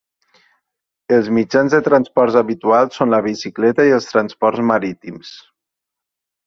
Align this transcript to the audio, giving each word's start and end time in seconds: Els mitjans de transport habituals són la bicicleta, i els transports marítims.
Els 1.17 1.29
mitjans 1.37 1.75
de 1.75 1.81
transport 1.89 2.39
habituals 2.41 2.99
són 3.01 3.15
la 3.17 3.21
bicicleta, 3.29 3.87
i 3.93 3.97
els 4.01 4.13
transports 4.15 4.67
marítims. 4.73 5.41